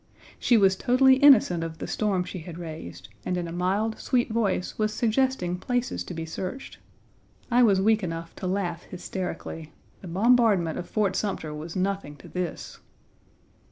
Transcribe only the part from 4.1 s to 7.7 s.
voice was suggesting places to be searched. I